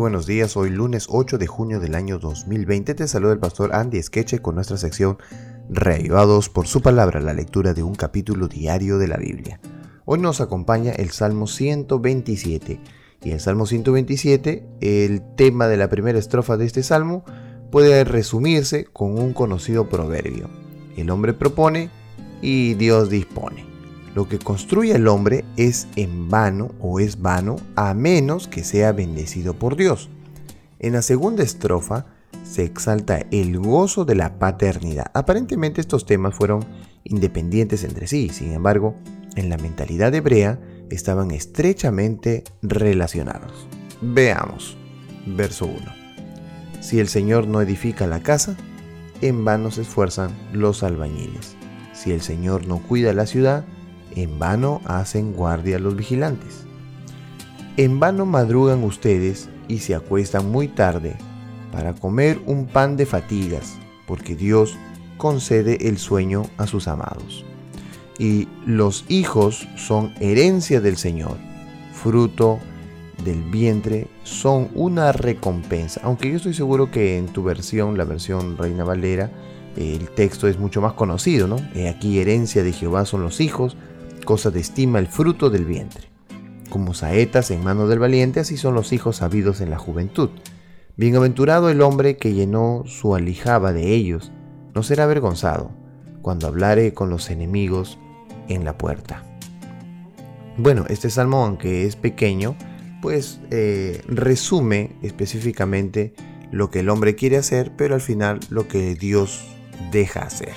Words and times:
buenos 0.00 0.24
días, 0.24 0.56
hoy 0.56 0.70
lunes 0.70 1.08
8 1.10 1.36
de 1.36 1.46
junio 1.46 1.78
del 1.78 1.94
año 1.94 2.18
2020 2.18 2.94
te 2.94 3.06
saluda 3.06 3.34
el 3.34 3.38
pastor 3.38 3.74
Andy 3.74 4.02
Skeche 4.02 4.38
con 4.38 4.54
nuestra 4.54 4.78
sección 4.78 5.18
Reavivados 5.68 6.48
por 6.48 6.66
su 6.66 6.80
palabra, 6.80 7.20
la 7.20 7.34
lectura 7.34 7.74
de 7.74 7.82
un 7.82 7.94
capítulo 7.94 8.48
diario 8.48 8.96
de 8.96 9.08
la 9.08 9.18
Biblia. 9.18 9.60
Hoy 10.06 10.18
nos 10.18 10.40
acompaña 10.40 10.92
el 10.92 11.10
Salmo 11.10 11.46
127 11.46 12.80
y 13.22 13.30
el 13.30 13.40
Salmo 13.40 13.66
127, 13.66 14.66
el 14.80 15.20
tema 15.36 15.68
de 15.68 15.76
la 15.76 15.90
primera 15.90 16.18
estrofa 16.18 16.56
de 16.56 16.64
este 16.64 16.82
salmo 16.82 17.22
puede 17.70 18.02
resumirse 18.04 18.86
con 18.86 19.18
un 19.18 19.34
conocido 19.34 19.90
proverbio. 19.90 20.48
El 20.96 21.10
hombre 21.10 21.34
propone 21.34 21.90
y 22.40 22.72
Dios 22.72 23.10
dispone. 23.10 23.69
Lo 24.14 24.28
que 24.28 24.38
construye 24.38 24.94
el 24.94 25.06
hombre 25.06 25.44
es 25.56 25.86
en 25.96 26.28
vano 26.28 26.72
o 26.80 27.00
es 27.00 27.20
vano 27.20 27.56
a 27.76 27.94
menos 27.94 28.48
que 28.48 28.64
sea 28.64 28.92
bendecido 28.92 29.54
por 29.54 29.76
Dios. 29.76 30.08
En 30.78 30.94
la 30.94 31.02
segunda 31.02 31.42
estrofa 31.42 32.06
se 32.42 32.64
exalta 32.64 33.26
el 33.30 33.58
gozo 33.58 34.04
de 34.04 34.14
la 34.16 34.38
paternidad. 34.38 35.10
Aparentemente 35.14 35.80
estos 35.80 36.06
temas 36.06 36.34
fueron 36.34 36.64
independientes 37.04 37.84
entre 37.84 38.06
sí, 38.06 38.30
sin 38.30 38.52
embargo, 38.52 38.96
en 39.36 39.48
la 39.48 39.58
mentalidad 39.58 40.14
hebrea 40.14 40.58
estaban 40.90 41.30
estrechamente 41.30 42.42
relacionados. 42.62 43.68
Veamos, 44.00 44.76
verso 45.26 45.66
1. 45.66 45.78
Si 46.80 46.98
el 46.98 47.08
Señor 47.08 47.46
no 47.46 47.60
edifica 47.60 48.06
la 48.06 48.22
casa, 48.22 48.56
en 49.20 49.44
vano 49.44 49.70
se 49.70 49.82
esfuerzan 49.82 50.32
los 50.52 50.82
albañiles. 50.82 51.54
Si 51.92 52.10
el 52.10 52.22
Señor 52.22 52.66
no 52.66 52.78
cuida 52.78 53.12
la 53.12 53.26
ciudad, 53.26 53.64
en 54.16 54.38
vano 54.38 54.80
hacen 54.84 55.32
guardia 55.32 55.78
los 55.78 55.96
vigilantes. 55.96 56.64
En 57.76 58.00
vano 58.00 58.26
madrugan 58.26 58.84
ustedes 58.84 59.48
y 59.68 59.78
se 59.78 59.94
acuestan 59.94 60.50
muy 60.50 60.68
tarde 60.68 61.16
para 61.72 61.94
comer 61.94 62.40
un 62.46 62.66
pan 62.66 62.96
de 62.96 63.06
fatigas, 63.06 63.78
porque 64.06 64.34
Dios 64.34 64.76
concede 65.16 65.88
el 65.88 65.98
sueño 65.98 66.42
a 66.56 66.66
sus 66.66 66.88
amados. 66.88 67.44
Y 68.18 68.48
los 68.66 69.04
hijos 69.08 69.68
son 69.76 70.12
herencia 70.20 70.80
del 70.80 70.96
Señor, 70.96 71.36
fruto 71.92 72.58
del 73.24 73.42
vientre, 73.44 74.08
son 74.24 74.68
una 74.74 75.12
recompensa. 75.12 76.00
Aunque 76.04 76.30
yo 76.30 76.36
estoy 76.36 76.54
seguro 76.54 76.90
que 76.90 77.18
en 77.18 77.28
tu 77.28 77.42
versión, 77.42 77.96
la 77.96 78.04
versión 78.04 78.56
Reina 78.58 78.84
Valera, 78.84 79.30
el 79.76 80.10
texto 80.10 80.48
es 80.48 80.58
mucho 80.58 80.80
más 80.80 80.94
conocido, 80.94 81.46
¿no? 81.46 81.56
Aquí 81.88 82.18
herencia 82.18 82.62
de 82.62 82.72
Jehová 82.72 83.04
son 83.04 83.22
los 83.22 83.40
hijos, 83.40 83.76
cosa 84.24 84.50
de 84.50 84.60
estima 84.60 84.98
el 84.98 85.06
fruto 85.06 85.50
del 85.50 85.64
vientre. 85.64 86.08
Como 86.68 86.94
saetas 86.94 87.50
en 87.50 87.64
mano 87.64 87.88
del 87.88 87.98
valiente, 87.98 88.40
así 88.40 88.56
son 88.56 88.74
los 88.74 88.92
hijos 88.92 89.16
sabidos 89.16 89.60
en 89.60 89.70
la 89.70 89.78
juventud. 89.78 90.30
Bienaventurado 90.96 91.70
el 91.70 91.80
hombre 91.80 92.16
que 92.16 92.32
llenó 92.32 92.84
su 92.86 93.14
alijaba 93.14 93.72
de 93.72 93.94
ellos, 93.94 94.32
no 94.74 94.82
será 94.82 95.04
avergonzado 95.04 95.70
cuando 96.22 96.46
hablare 96.46 96.94
con 96.94 97.10
los 97.10 97.30
enemigos 97.30 97.98
en 98.48 98.64
la 98.64 98.76
puerta. 98.76 99.24
Bueno, 100.56 100.84
este 100.88 101.10
salmo, 101.10 101.44
aunque 101.44 101.86
es 101.86 101.96
pequeño, 101.96 102.56
pues 103.00 103.40
eh, 103.50 104.02
resume 104.06 104.96
específicamente 105.02 106.14
lo 106.50 106.70
que 106.70 106.80
el 106.80 106.90
hombre 106.90 107.14
quiere 107.14 107.36
hacer, 107.36 107.72
pero 107.76 107.94
al 107.94 108.00
final 108.00 108.40
lo 108.50 108.68
que 108.68 108.94
Dios 108.94 109.44
deja 109.90 110.20
hacer. 110.20 110.52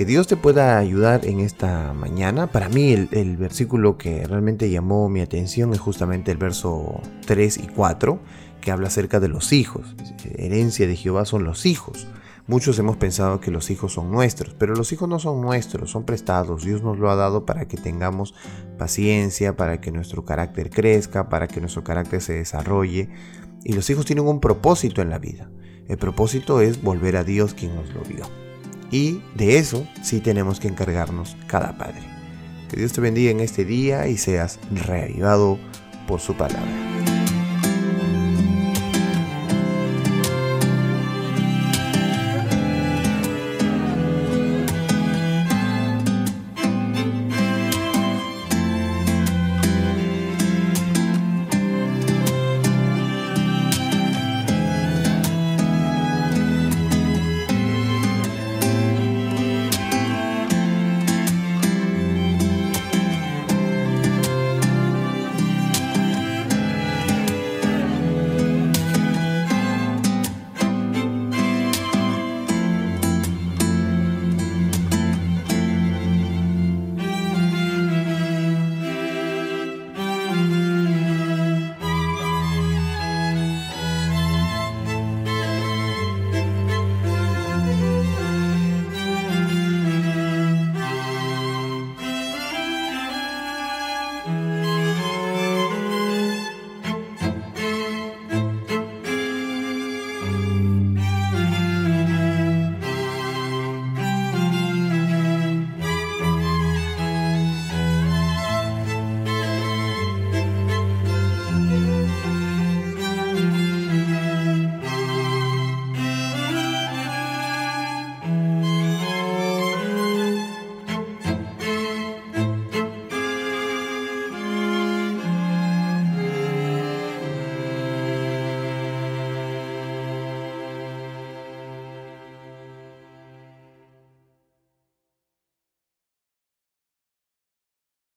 Que 0.00 0.06
Dios 0.06 0.26
te 0.26 0.38
pueda 0.38 0.78
ayudar 0.78 1.26
en 1.26 1.40
esta 1.40 1.92
mañana. 1.92 2.46
Para 2.46 2.70
mí 2.70 2.90
el, 2.90 3.36
versículo 3.36 3.98
que 3.98 4.26
realmente 4.26 4.70
llamó 4.70 5.10
mi 5.10 5.20
atención 5.20 5.74
es 5.74 5.78
justamente 5.78 6.32
el 6.32 6.38
verso 6.38 7.02
3 7.26 7.58
y 7.58 7.66
4, 7.66 8.18
que 8.62 8.70
habla 8.70 8.88
acerca 8.88 9.20
de 9.20 9.28
los 9.28 9.52
hijos. 9.52 9.94
Herencia 10.38 10.86
de 10.86 10.96
Jehová 10.96 11.26
son 11.26 11.44
los 11.44 11.66
hijos. 11.66 12.06
Muchos 12.46 12.78
hemos 12.78 12.96
pensado 12.96 13.40
que 13.40 13.50
los 13.50 13.70
hijos 13.70 13.92
son 13.92 14.10
nuestros, 14.10 14.54
pero 14.54 14.74
los 14.74 14.90
hijos 14.90 15.06
no 15.06 15.18
son 15.18 15.42
nuestros, 15.42 15.90
son 15.90 16.04
prestados. 16.04 16.64
Dios 16.64 16.82
nos 16.82 16.98
lo 16.98 17.10
ha 17.10 17.14
dado 17.14 17.44
para 17.44 17.68
que 17.68 17.76
tengamos 17.76 18.32
paciencia, 18.78 19.54
para 19.54 19.82
que 19.82 19.92
nuestro 19.92 20.24
carácter 20.24 20.70
crezca, 20.70 21.28
para 21.28 21.46
que 21.46 21.60
nuestro 21.60 21.84
carácter 21.84 22.22
se 22.22 22.32
desarrolle. 22.32 23.10
Y 23.64 23.74
los 23.74 23.90
hijos 23.90 24.06
tienen 24.06 24.26
un 24.26 24.40
propósito 24.40 25.02
en 25.02 25.10
la 25.10 25.18
vida. 25.18 25.50
El 25.88 25.98
propósito 25.98 26.62
es 26.62 26.80
volver 26.80 27.18
a 27.18 27.24
Dios 27.24 27.52
quien 27.52 27.74
nos 27.74 27.92
lo 27.92 28.00
dio. 28.00 28.39
Y 28.90 29.22
de 29.34 29.58
eso 29.58 29.86
sí 30.02 30.20
tenemos 30.20 30.60
que 30.60 30.68
encargarnos 30.68 31.36
cada 31.46 31.76
padre. 31.76 32.02
Que 32.68 32.76
Dios 32.76 32.92
te 32.92 33.00
bendiga 33.00 33.30
en 33.30 33.40
este 33.40 33.64
día 33.64 34.06
y 34.08 34.16
seas 34.16 34.58
reavivado 34.70 35.58
por 36.06 36.20
su 36.20 36.34
palabra. 36.34 36.99